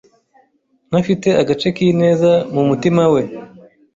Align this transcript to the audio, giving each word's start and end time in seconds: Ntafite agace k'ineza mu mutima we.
Ntafite 0.89 1.27
agace 1.41 1.67
k'ineza 1.75 2.31
mu 2.53 2.61
mutima 2.69 3.03
we. 3.13 3.21